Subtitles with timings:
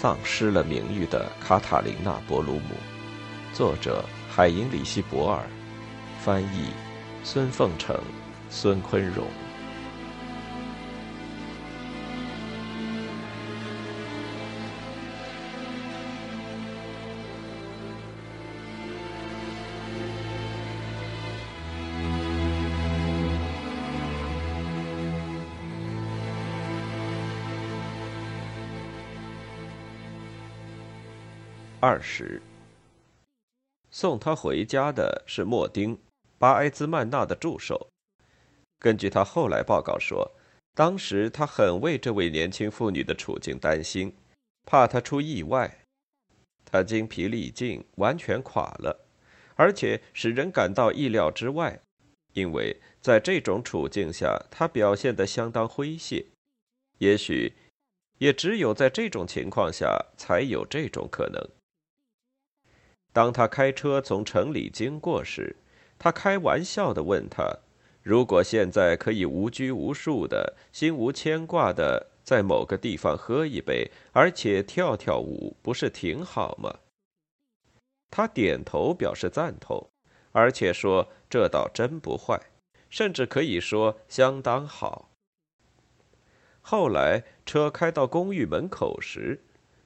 [0.00, 2.76] 丧失了名誉的卡塔琳娜·博鲁姆，
[3.52, 5.42] 作者海因里希·博尔，
[6.20, 6.70] 翻译
[7.24, 8.00] 孙凤成、
[8.48, 9.26] 孙坤荣。
[31.98, 32.40] 二十，
[33.90, 35.96] 送他回家的是莫丁·
[36.38, 37.88] 巴埃兹曼纳的助手。
[38.78, 40.30] 根据他后来报告说，
[40.76, 44.14] 当时他很为这位年轻妇女的处境担心，
[44.64, 45.80] 怕她出意外。
[46.64, 49.04] 她精疲力尽，完全垮了，
[49.56, 51.80] 而且使人感到意料之外，
[52.32, 56.26] 因为在这种处境下，她表现得相当诙谐。
[56.98, 57.54] 也许，
[58.18, 61.44] 也只有在这种情况下才有这种可能。
[63.18, 65.56] 当他开车从城里经过时，
[65.98, 67.52] 他开玩笑地问他
[68.00, 76.72] ：“如果现在可以无拘无束的、心无牵挂的在某个地方喝一杯，而且跳跳舞，不是挺好吗？”
[78.08, 79.90] 他点头表示赞同，
[80.30, 82.40] 而且说：“这倒真不坏，
[82.88, 85.10] 甚至可以说相当好。”
[86.62, 89.40] 后来车开到公寓门口时。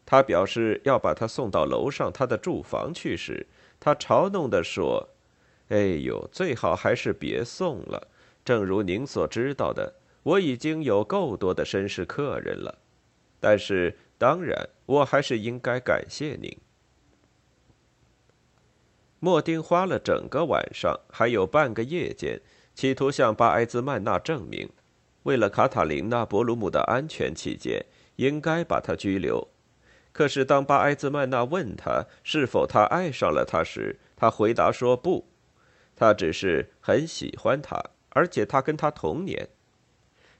[0.04, 3.46] 他表示要把他送到楼上他的住房去时，
[3.80, 5.08] 他嘲弄地说
[5.68, 8.08] ：“哎呦，最好还是别送了。
[8.44, 12.78] 正如您所知道的，我已经有够多的绅士客人了。
[13.40, 16.56] 但是，当然，我还是应该感谢您。”
[19.20, 22.40] 莫丁花了整个晚上，还有半个夜间，
[22.74, 24.68] 企图向巴埃兹曼纳证明，
[25.22, 29.51] 为了卡塔琳娜·博鲁姆的安全起见，应该把他拘留。
[30.12, 35.26] 可是，当巴埃兹曼娜问他是否他爱上了她时，他回答说不，
[35.96, 39.48] 他只是很喜欢她，而且他跟她同年。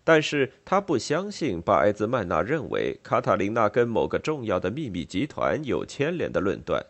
[0.05, 6.85] 但是他不相信巴埃兹曼娜认为卡塔琳娜跟某个重要的秘密集团有牵连的论断。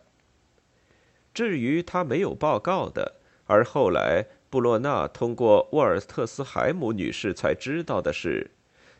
[1.33, 3.13] 至于他没有报告的，
[3.45, 8.51] 而后来布洛纳通过沃尔特斯海姆女士才知道的是，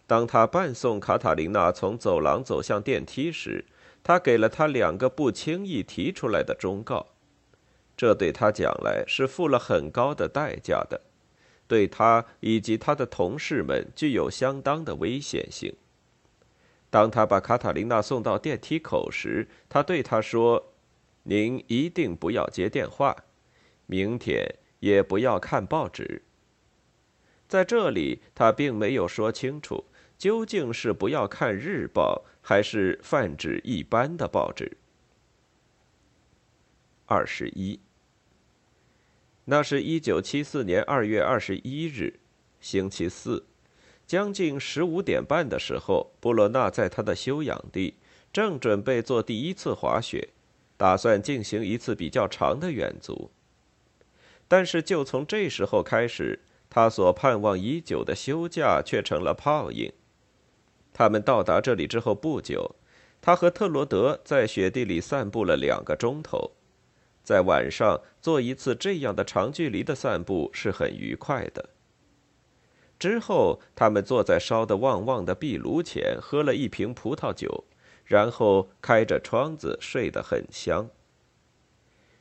[0.08, 3.66] 当他伴送卡塔琳娜从走廊走向电梯时。
[4.04, 7.08] 他给了他两个不轻易提出来的忠告，
[7.96, 11.00] 这对他讲来是付了很高的代价的，
[11.68, 15.74] 对他以及他的同事们具有相当的危险性。
[16.90, 20.74] 当他把卡塔琳娜送到电梯口时，他对他说
[21.24, 23.16] ：“您一定不要接电话，
[23.86, 24.46] 明天
[24.80, 26.22] 也不要看报纸。”
[27.48, 29.86] 在这里，他并没有说清楚。
[30.16, 34.76] 究竟是不要看日报，还是泛指一般的报纸？
[37.06, 37.80] 二十一。
[39.46, 42.20] 那是一九七四年二月二十一日，
[42.60, 43.46] 星期四，
[44.06, 47.96] 将近十五点半的时候，布罗纳在他的休养地
[48.34, 50.30] 正准备做第一次滑雪，
[50.76, 53.32] 打算进行一次比较长的远足。
[54.50, 59.94] 但是就从这时候开始，他所盼望已久的休假却成了泡影。
[60.94, 62.76] 他们到达这里之后不久，
[63.20, 66.52] 他和特罗德在雪地里散步了两个钟头。
[67.24, 71.70] 在晚上做一次这样的长距离的散步是很愉快的。
[73.00, 77.66] 之后，他们坐在烧得旺旺的壁炉前，喝了一瓶葡萄酒，
[78.06, 80.90] 然后开着窗子睡得很香。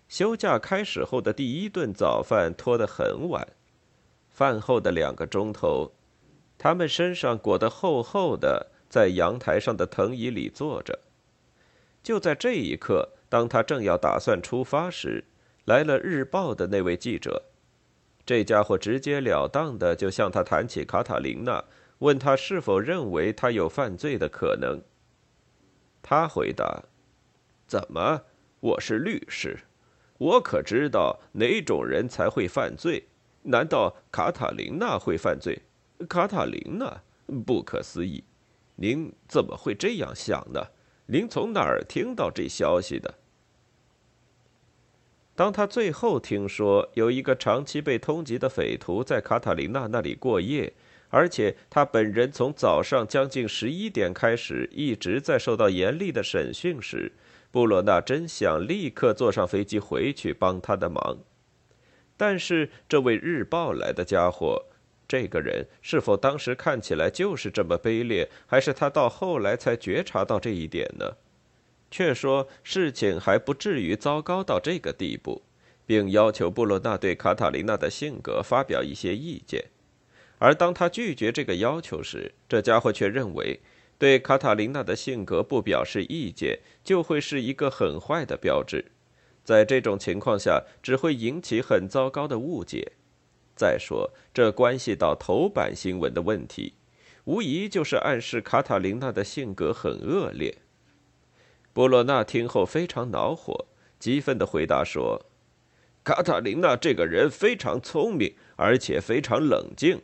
[0.09, 3.47] 休假开始后的第一顿早饭拖得很晚，
[4.31, 5.93] 饭后的两个钟头。
[6.63, 11.01] 他们身上裹得厚厚的，在阳台上的藤椅里坐着。
[12.05, 15.25] 就在这一刻，当他正要打算出发时，
[15.65, 17.47] 来了日报的那位记者。
[18.25, 21.65] 这家伙直截了当的就向他谈起卡塔琳娜，
[21.99, 24.81] 问他是否认为他有犯罪的可能。
[26.01, 26.85] 他回答
[27.67, 28.23] ：“怎么？
[28.61, 29.59] 我是律师，
[30.17, 33.09] 我可知道哪种人才会犯罪？
[33.43, 35.61] 难道卡塔琳娜会犯罪？”
[36.07, 37.03] 卡塔琳娜，
[37.45, 38.25] 不可思议！
[38.77, 40.61] 您怎么会这样想呢？
[41.07, 43.15] 您从哪儿听到这消息的？
[45.35, 50.73] 当他最后听说有一个长期被通缉的匪徒在卡塔琳娜那里过夜，
[51.11, 57.13] 而且他本人从早上将近十一点开始一直在受到严厉的审讯时，
[57.51, 61.19] 布罗纳真想立刻坐上飞机回去帮他的忙。
[62.17, 64.67] 但是这位日报来的家伙。
[65.13, 71.19] 这个人是否当时看起来就是这么卑劣，还是他到后来才觉察到这一点呢？
[71.91, 75.43] 却说事情还不至于糟糕到这个地步，
[75.85, 79.63] 并要求布洛纳对卡塔琳娜的性格发表一些意见。
[80.39, 83.61] 而当他拒绝这个要求时，这家伙却认为，
[83.99, 88.87] 对卡塔琳娜的性格不表示意见，就会是一个很坏的标志。
[89.45, 92.93] 在这种情况下，只会引起很糟糕的误解。
[93.55, 96.75] 再说，这关系到头版新闻的问题，
[97.25, 100.59] 无疑就是暗示卡塔琳娜的性格很恶劣。
[101.73, 103.67] 波洛纳听后非常恼火，
[103.99, 105.27] 激愤地回答说
[106.05, 110.03] ：“卡塔琳娜这个人非常聪明，而且非常冷静。”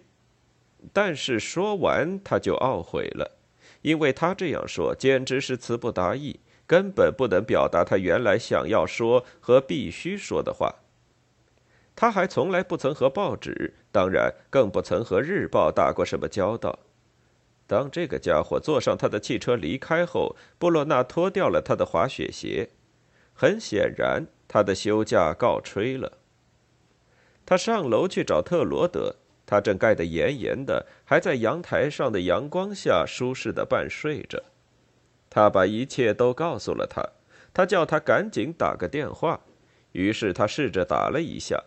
[0.93, 3.39] 但是说完，他就懊悔了，
[3.83, 10.77] 因为他这样说简直是词不达意，根本不能表达他原来想要说和必须说的话。
[12.01, 16.79] 他还从来不曾和报纸，当然更不曾和日报打过什么交道。
[17.67, 22.71] 当这个家伙坐上他的汽车离开后，布洛纳脱掉了他的滑雪鞋，
[23.35, 26.19] 很显然他的休假告吹了。
[27.45, 29.17] 他上楼去找特罗德。
[29.45, 34.45] 他正盖得严严的，还在阳台上的阳光下舒适的半睡着。
[35.29, 37.03] 他把一切都告诉了他，
[37.53, 39.41] 他叫他赶紧打个电话。
[39.91, 41.65] 于是他试着打了一下，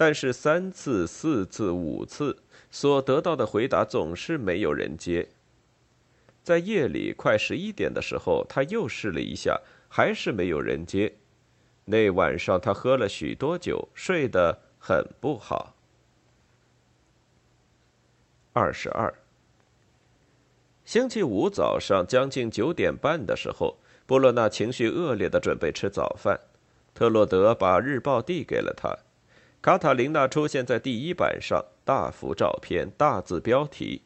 [0.00, 5.28] 但是三次、四次、五次所得到的回答总是没有人接。
[6.42, 9.60] 在夜里快十一点的时候，他又试了一下，
[9.90, 11.12] 还是没有人接。
[11.84, 15.74] 那晚上他喝了许多酒，睡得很不好。
[18.54, 19.12] 二十二。
[20.86, 23.76] 星期五早上将近九点半的时候，
[24.06, 26.40] 布洛纳情绪恶劣的准备吃早饭。
[26.94, 28.96] 特洛德把日报递给了他。
[29.62, 34.00] 卡塔琳娜出现在第一版上，大幅照片，大字标题：“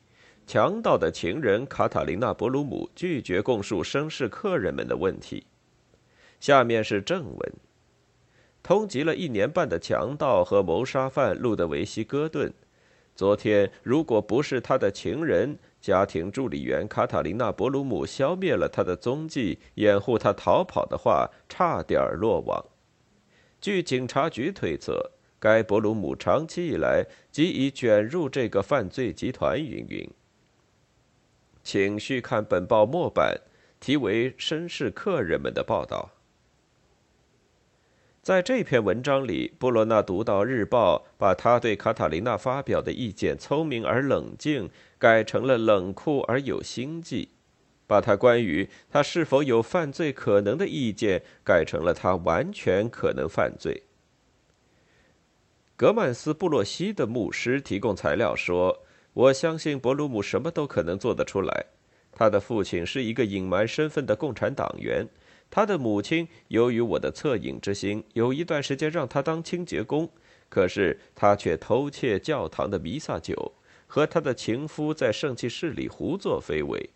[0.48, 5.46] 强盗的情人卡塔琳娜·博鲁姆拒绝供述绅士客人们的问题。”
[6.40, 7.52] 下面是正文：
[8.64, 12.52] 通缉了一年半的强盗和谋杀犯路德维希·戈顿。
[13.14, 22.64] 昨天，如果不是他的情人、家庭助理员卡塔琳娜·博鲁姆消灭了他的踪迹，掩护他逃跑的话，差点落网。
[23.60, 25.12] 据警察局推测，
[25.44, 29.62] 该博鲁姆长期以来即已卷入这个犯罪集团。
[29.62, 30.10] 云云，
[31.62, 33.42] 请续看本报末版，
[33.78, 36.12] 题为《绅士客人们的报道》。
[38.22, 47.28] 在这篇文章里，布罗纳读到日报把他对卡塔琳娜发表的意见“聪明而冷静”改成了“冷酷而有心计”，
[47.86, 53.82] 把他关于他是否有犯罪可能的意见改成了他完全可能犯罪。
[55.84, 61.66] 格曼斯布洛西的牧师提供材料说：“我相信伯鲁姆什么都可能做得出来。
[62.10, 65.06] 他的父亲是一个隐瞒身份的共产党员。”
[65.52, 70.08] 他的母亲由于我的恻隐之心，有一段时间让他当清洁工，
[70.48, 73.52] 可是他却偷窃教堂的弥撒酒，
[73.86, 76.88] 和他的情夫在圣器室里胡作非为。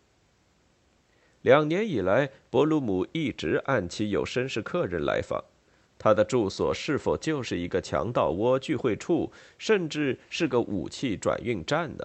[1.43, 5.45] 两年以来，伯鲁姆一直按期有绅士客人来访，
[5.99, 12.05] 他的住所是否就是一个强盗窝聚会处，甚至是个武器转运站呢？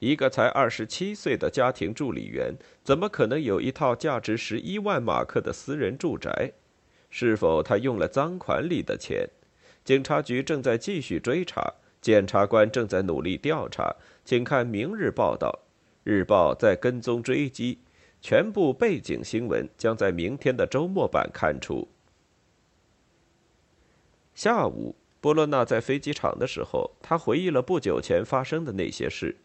[0.00, 6.52] 一个才二十七岁的家庭助理员，怎么可能有一套价值十一万马克的私人住宅？
[7.08, 9.28] 是否他用了赃款里的钱？
[9.84, 13.94] 警察局正在继续追查，检察官正在努力调查。
[14.24, 15.60] 请看明日报道，
[16.02, 17.78] 日报在跟踪追击。
[18.20, 21.86] 全部背景新闻将在明天的周末版刊出。
[24.34, 29.36] 下午，波洛纳在飞机场的时候，他回忆了不久前发生的那些事。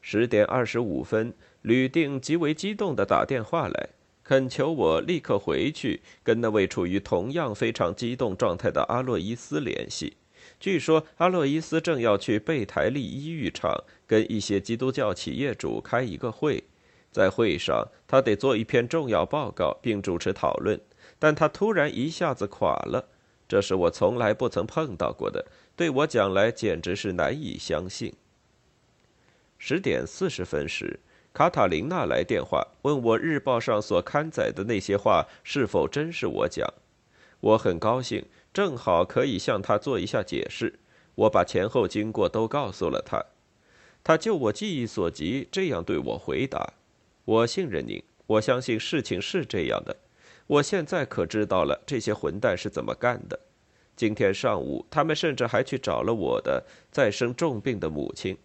[0.00, 3.88] 十点二十五分，吕定极为激动地打电话来，
[4.22, 10.16] 恳求我立刻回去跟那位处于同样非常激动状态的阿洛伊斯联系。
[10.60, 16.62] 据说阿洛伊斯正要去贝台利医浴场跟一些基督教企业主开一个会，
[17.10, 20.80] 在会上他得做一篇重要报告并主持讨论，
[21.18, 23.08] 但他突然一下子垮了，
[23.46, 25.46] 这是我从来不曾碰到过的，
[25.76, 28.12] 对我讲来简直是难以相信。
[29.58, 31.00] 十点四十分时，
[31.32, 36.66] 卡塔琳娜来电话问我日报上所刊载的那些话是否真是我讲。
[37.40, 40.78] 我很高兴，正好可以向她做一下解释。
[41.14, 43.24] 我把前后经过都告诉了她。
[44.02, 46.74] 她就我记忆所及这样对我回答
[47.24, 49.96] ：“我信任您，我相信事情是这样的。
[50.46, 53.38] 我现在可知道了这些混蛋是怎么干的。
[53.96, 58.36] 今天上午，他们甚至还去找了我的再生重病的母亲。”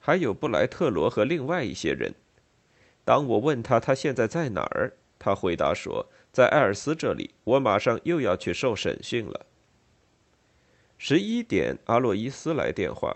[0.00, 2.14] 还有布莱特罗和另外一些人。
[3.04, 9.44] 当我问他他现在在哪儿，他回答说在埃尔斯这里，我马上又要去受审讯了。
[10.96, 13.12] 十一点，阿洛伊斯来电话。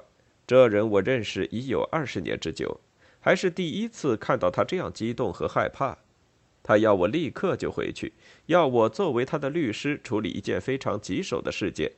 [0.46, 2.80] 这人我认识已有二十年之久，
[3.20, 5.96] 还是第一次看到他这样激动和害怕。
[6.62, 8.12] 他要我立刻就回去，
[8.46, 11.92] 要我作为他的律师处理一件非常棘手的事件。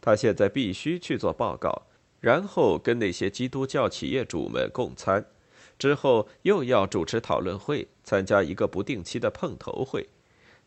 [0.00, 1.86] 他现在必须去做报告，
[2.20, 5.24] 然后跟那些基督教企业主们共餐，
[5.78, 10.08] 之后又要主持讨论会，参加一个不定期的碰头会。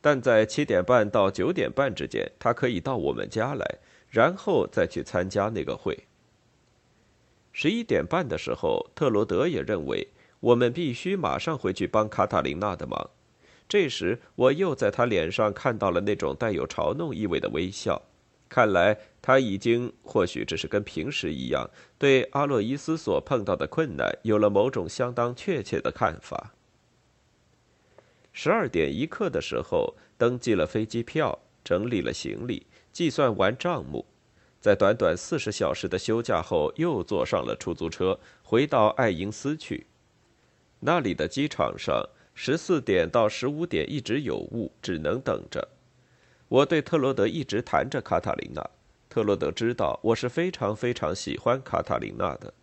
[0.01, 3.65] 但在七点半到九点半之间，他可以到我们家来，
[4.09, 6.05] 然后再去参加那个会。
[7.51, 13.09] 十一点半的时候，特罗德也认为我们必须马上回去帮卡塔琳娜的忙。
[13.69, 18.01] 这时，我又在他脸上看到了那种带有嘲弄意味的微笑。
[18.47, 26.53] 看来他已经，或许只是跟平时一样，对阿洛伊斯所碰到的困难有了某种相当确切的看法。
[28.31, 34.05] 十二点一刻的时候，登记了飞机票，整理了行李，计算完账目，
[34.61, 39.87] 在短短四十小时的休假后，又坐上了出租车，回到爱因斯去。
[40.79, 42.07] 那里的机场上。
[42.39, 45.67] 十四点到十五点一直有雾，只能等着。
[46.47, 48.63] 我对特罗德一直谈着卡塔琳娜，
[49.09, 52.53] 特罗德知道我是非常非常喜欢卡塔琳娜的。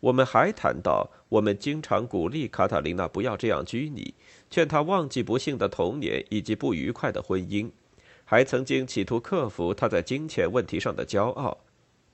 [0.00, 4.14] 我们还谈到，我们经常鼓励卡塔琳娜不要这样拘泥，
[4.48, 7.70] 劝她忘记不幸的童年以及不愉快的婚姻，
[8.24, 11.58] 还曾经企图克服她在金钱问题上的骄傲，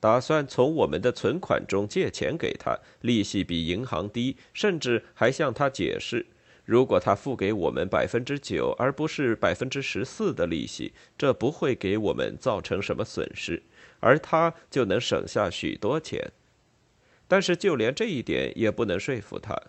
[0.00, 6.26] 打算从我们的存款中借钱给她，利息比银行低，甚至还向她解释。
[6.64, 13.62] 如果他付给我们百分之九而不是百分之十四的利息，这不会给我们造成什么损失，
[14.00, 16.32] 而他就能省下许多钱。
[17.26, 19.60] 但是就连这一点也不能说服他。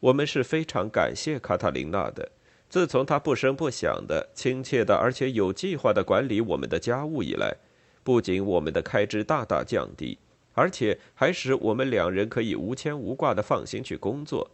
[0.00, 2.32] 我们是非常感谢卡塔琳娜的。
[2.68, 7.56] 自从她不声不响的、亲切的而且有计划的管理我们的家务以来，
[8.02, 10.18] 不仅我们的开支大大降低，
[10.54, 14.50] 而且还使我们两人可以无牵无挂的放心去工作。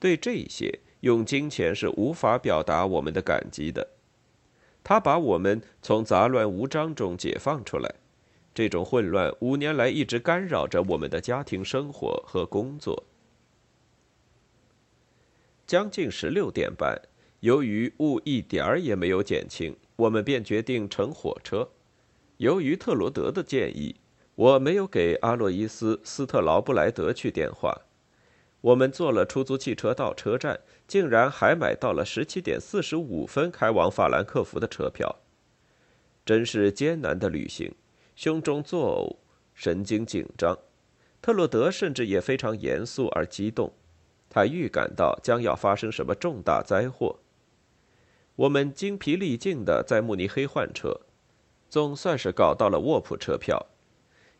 [0.00, 3.86] 对这些，用金钱是无法表达我们的感激的。
[4.82, 7.94] 他把我们从杂乱无章中解放出来，
[8.54, 13.04] 这种混乱五年来一直干扰着我们的家庭生活和工作。
[15.66, 17.00] 将近十六点半，
[17.40, 21.68] 由于雾一点儿也没有减轻，我们便决定乘火车。
[22.38, 23.96] 由于特罗德的建议，
[24.34, 27.82] 我没有给阿洛伊斯·斯特劳布莱德去电话。
[28.60, 35.16] 我们坐了出租汽车到车站，竟然还买到了十七点四十五分开往法兰克福的车票。
[36.26, 37.74] 真是艰难的旅行，
[38.14, 39.16] 胸中作呕，
[39.54, 40.58] 神经紧张。
[41.22, 43.72] 特洛德甚至也非常严肃而激动，
[44.28, 47.18] 他预感到将要发生什么重大灾祸。
[48.36, 51.00] 我们精疲力尽的在慕尼黑换车，
[51.68, 53.66] 总算是搞到了卧铺车票。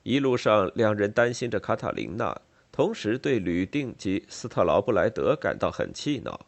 [0.03, 2.41] 一路上，两人担心着卡塔琳娜。
[2.73, 6.47] 同时，对吕定及斯特劳布莱德感到很气恼。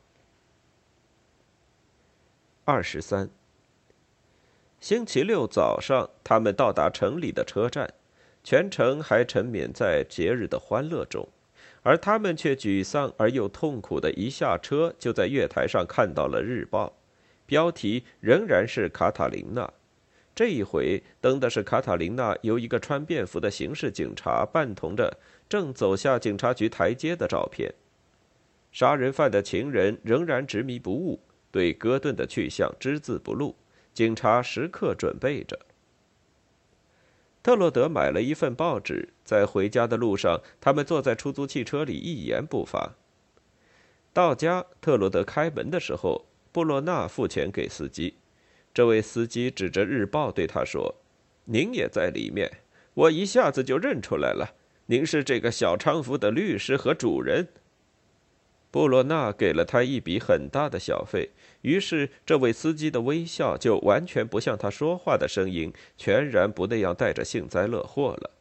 [2.64, 3.28] 二十三，
[4.80, 7.92] 星期六早上，他们到达城里的车站，
[8.44, 11.28] 全程还沉湎在节日的欢乐中，
[11.82, 16.96] 而他们却沮丧而又痛苦的一下车，就在月台上看到了日报，
[17.44, 19.70] 标题仍然是卡塔琳娜。
[20.34, 25.18] 这一回登的是卡塔琳娜由一个穿便服的刑事警察伴同着。
[25.52, 27.75] 正走下警察局台阶的照片，
[28.73, 33.54] 杀人犯的情人仍然执迷不悟，对戈顿的去向只字不露。
[33.92, 35.59] 警察时刻准备着。
[37.42, 42.94] 特洛德买了一份报纸，在回家的路上，他们坐在出租汽车里一言不发。
[44.14, 48.14] 到家，特洛德开门的时候，布洛纳付钱给司机。
[48.73, 50.94] 这位司机指着日报对他说
[51.44, 52.50] ：“您也在里面，
[52.94, 54.54] 我一下子就认出来了。”
[54.92, 57.49] 您是这个小娼妇的律师和主人。
[58.70, 61.30] 布洛纳给了他一笔很大的小费，
[61.62, 68.32] 于是这位司机的微笑就完全不像他说话的声音，全然不那样带着幸灾乐祸了。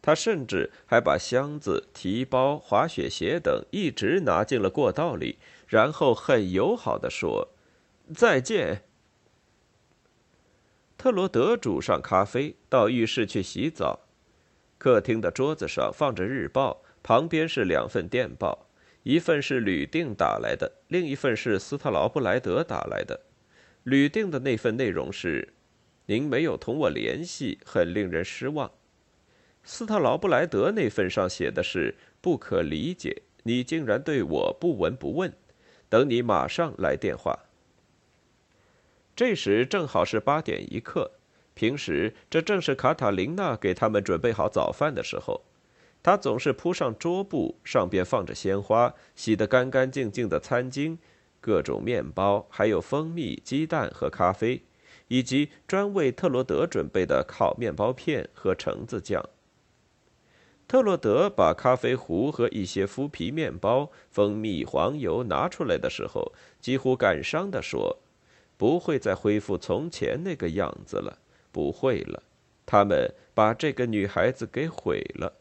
[0.00, 7.50] 他甚至还把箱子、提包、滑雪鞋等一直拿进了过道里，然后很友好的说
[8.12, 8.82] ：“再见。”
[10.98, 14.00] 特罗德煮上咖啡，到浴室去洗澡。
[14.82, 18.66] 客厅的桌子上放着日报，旁边是两份电报，
[19.04, 23.20] 一份是吕定打来的，另一份是斯特劳布莱德打来的。
[23.84, 25.54] 吕定的那份内容是
[26.06, 28.72] ：“您没有同我联系，很令人失望。”
[29.62, 35.32] 斯特劳布莱德那份上写的是：“不可理解，你竟然对我不闻不问。”
[35.88, 37.38] 等你马上来电话。
[39.14, 41.12] 这时正好是八点一刻。
[41.54, 45.42] 平时这正是卡塔琳娜给他们准备好早饭的时候。
[46.02, 50.98] 她总是铺上桌布，上边放着鲜花、洗得干干净净的餐巾、
[51.40, 54.62] 各种面包，还有蜂蜜、鸡蛋和咖啡，
[55.06, 59.24] 以及专为特罗德准备的烤面包片和橙子酱。
[60.66, 67.98] 特洛德把咖啡壶和一些麸皮面包、蜂蜜、黄油拿出来的时候，几乎感伤地说
[68.56, 71.18] ：“不会再恢复从前那个样子了，
[71.52, 72.22] 不会了。
[72.66, 75.34] 他们把这个女孩子给毁了，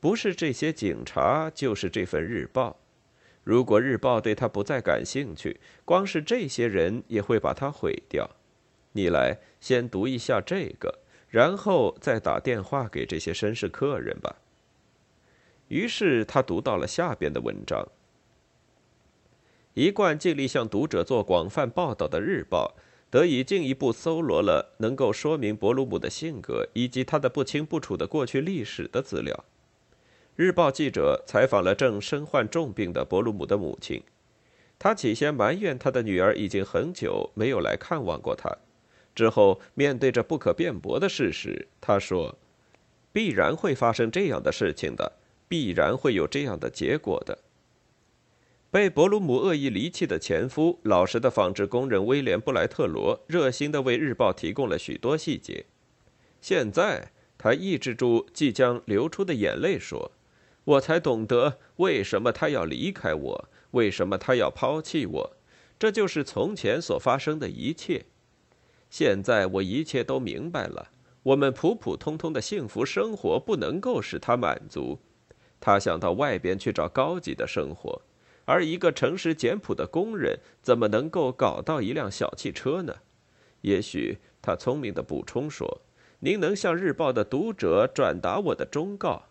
[0.00, 2.78] 不是这些警察，就是这份日报。
[3.44, 8.30] 如果日报对他不再感兴趣，光是这些人也会把他毁掉。
[8.92, 10.98] 你来，先读一下这个，
[11.28, 14.36] 然后再打电话给这些绅士客人吧。”
[15.68, 17.86] 于是他读到了下边的文章。
[19.74, 22.74] 一贯尽力向读者做广泛报道的《日报》，
[23.10, 29.44] 得以进一步搜罗了能够说明伯鲁姆的性格以及他的不清不楚的过去历史的资料。
[30.36, 34.02] 《日报》记者采访了正身患重病的伯鲁姆的母亲，
[34.78, 38.56] 他起先埋怨他的女儿已经很久没有来看望过他，
[39.14, 42.38] 之后面对着不可辩驳的事实，他说
[43.12, 45.12] ：“必然会发生这样的事情的。”
[45.50, 47.36] 必然会有这样的结果的。
[48.70, 55.66] 被伯鲁姆恶意离弃的前夫，老实的纺织工人威廉·布莱特罗，热心的为日报提供了许多细节。
[56.40, 60.12] 现在，他抑制住即将流出的眼泪，说
[60.62, 65.36] ：“我才懂得为什么他要离开我，为什么他要抛弃我。
[65.76, 68.04] 这就是从前所发生的一切。
[68.88, 70.92] 现在我一切都明白了。
[71.24, 75.00] 我们普普通通的幸福生活不能够使他满足。”
[75.58, 78.00] 他想到外边去找高级的生活，
[78.44, 82.96] 而一个诚实简朴的工人怎么能够搞到一辆小汽车呢？
[83.60, 85.82] 也许他聪明的补充说
[86.20, 89.22] ：“您能向日报的读者转达我的忠告，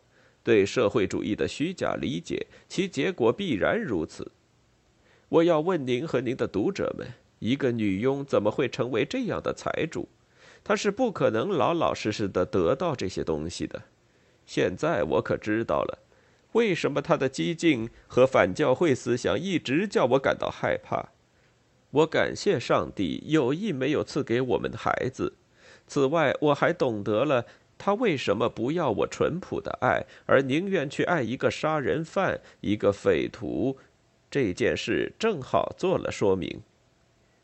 [0.43, 4.32] 对社会主义的虚假理解，其结果必然如此。
[5.28, 7.08] 我要问您和您的读者们：
[7.39, 10.08] 一个女佣怎么会成为这样的财主？
[10.63, 13.82] 她是不可能老老实实的得到这些东西的。
[14.45, 16.00] 现在我可知道了。”
[16.54, 21.10] 为什么他的激进和反教会思想一直叫我感到害怕？
[21.92, 25.36] 我感谢上帝有意没有赐给我们的孩子。
[25.88, 27.46] 此外，我还懂得了
[27.78, 33.78] 他为什么不要我淳朴的爱，而宁愿去爱一个杀人犯、一个匪徒。
[34.30, 36.62] 这件事正好做了说明。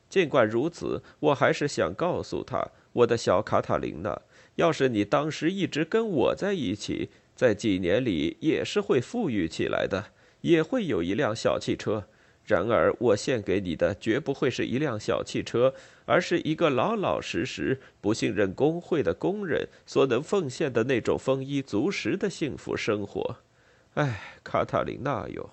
[0.09, 4.21] 尽管如此，我还是想告诉他，我的小卡塔琳娜，
[4.55, 7.09] 要是你当时一直跟我在一起。
[7.35, 12.07] 在几年里也是会富裕起来的，也会有一辆小汽车。
[12.45, 15.73] 然而，我献给你的绝不会是一辆小汽车，
[16.05, 23.37] 而是一个老老实实、不信任工会的工人所能奉献的那种丰衣足食的幸福生活。
[23.95, 25.49] 哎，卡塔琳娜哟！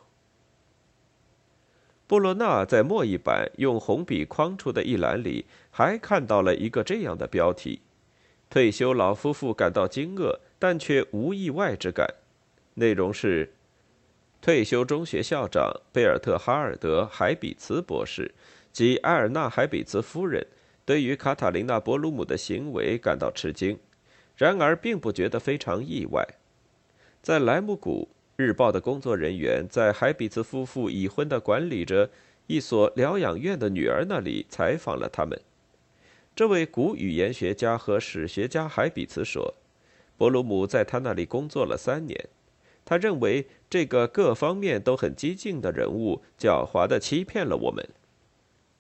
[2.07, 7.81] 布洛纳在末一版用红笔框出的一栏里，还看到了一个这样的标题：
[8.51, 10.39] 退休老夫妇感到惊愕。
[10.63, 12.07] 但却无意外之感。
[12.75, 13.53] 内容是：
[14.41, 18.33] 退休中学校长贝尔特哈尔德海比茨博士
[18.73, 20.47] 及埃尔纳海比茨夫人
[20.85, 23.77] 对于卡塔琳娜伯鲁姆的行为感到吃惊，
[24.37, 26.25] 然而并不觉得非常意外。
[27.21, 32.09] 在莱姆谷日报的工作人员在海比茨夫妇已婚的管理着
[32.47, 35.37] 一所疗养院的女儿那里采访了他们。
[36.37, 39.57] 这位古语言学家和史学家海比茨说。
[40.23, 42.29] 伯鲁姆在他那里工作了三年，
[42.85, 47.85] 他认为这个各方面都很激进的人物狡猾地欺骗了我们。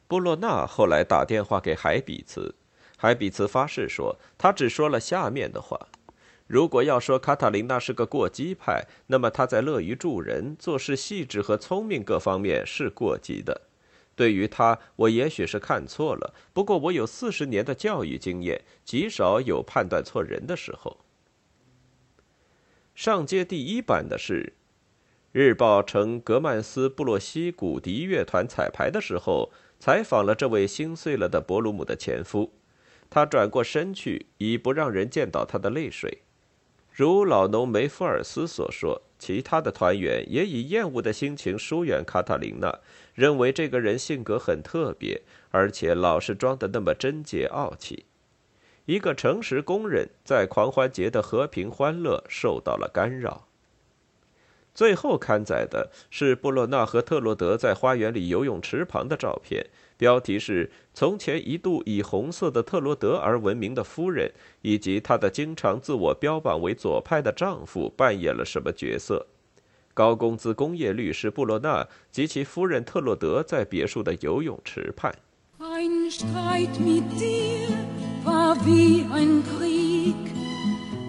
[0.06, 2.54] 布洛纳后来打电话给海比茨，
[2.96, 5.88] 海比茨发誓说，他只说了下面的话：
[6.46, 13.62] 如果要说卡塔琳娜是个过激派，那么她在乐于助人、做事细致和聪明各方面是过激的。
[14.14, 20.98] 对于她，我也许是看错了，不过我有四十年的教育经验，极少有判断错人的时候。
[22.94, 24.44] 上街第一版的是，
[25.32, 32.52] 《日报》称格曼斯布洛西古笛乐团彩排的时候，采访了这位心碎了的伯鲁姆的前夫。
[33.08, 36.18] 他转过身去，以不让人见到他的泪水。
[36.90, 42.80] 如老农梅夫尔斯所说，其他的团员也以厌恶的心情疏远卡塔琳娜，
[43.14, 48.04] 认为这个人性格很特别，而且老是装得那么贞洁傲气。
[48.86, 53.46] 一个诚实工人在狂欢节的和平欢乐受到了干扰。
[54.74, 59.66] 最后刊载的是布洛纳和特洛德在花园里游泳池旁的照片，
[59.98, 69.26] 标题是“从前一度以红色的特洛德而闻名的夫人，以及她的经常自我标榜为左派的丈夫扮演了什么角色”。
[69.92, 75.14] 高工资工业律师布洛纳及其夫人特洛德在别墅的游泳池畔。
[78.64, 80.16] wie ein Krieg.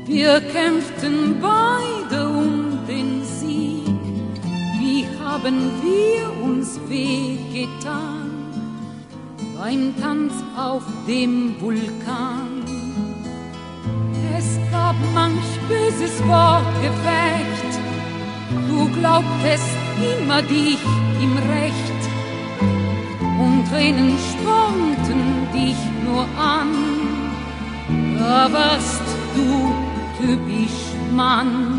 [0.06, 3.88] Wir kämpften beide um den Sieg.
[4.80, 8.30] Wie haben wir uns wehgetan
[9.58, 12.64] beim Tanz auf dem Vulkan?
[14.38, 17.72] Es gab manch böses Wort gefecht.
[18.70, 19.70] Du glaubtest
[20.20, 20.80] immer dich
[21.22, 21.94] im Recht
[23.40, 26.93] und Tränen spornten dich nur an
[28.24, 28.48] da
[29.36, 29.74] du
[30.18, 30.80] typisch
[31.12, 31.74] Mann.